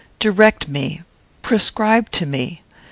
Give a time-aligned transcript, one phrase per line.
[0.17, 1.03] Direct me;
[1.43, 2.63] prescribe to me.